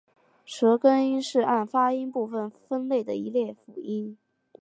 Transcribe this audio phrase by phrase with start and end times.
[0.45, 4.17] 舌根音是按发音部位分类的一类辅音。